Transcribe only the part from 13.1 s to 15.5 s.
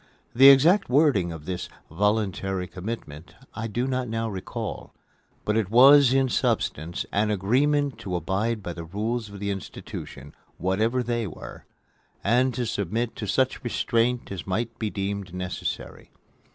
to such restraint as might be deemed